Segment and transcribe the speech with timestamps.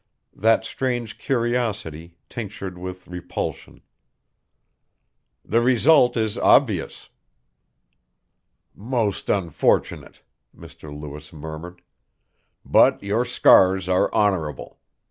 [0.35, 3.81] That strange curiosity, tinctured with repulsion!
[5.45, 7.09] "The result is obvious."
[8.73, 10.23] "Most unfortunate,"
[10.57, 10.91] Mr.
[10.91, 11.83] Lewis murmured.
[12.65, 14.79] "But your scars are honorable.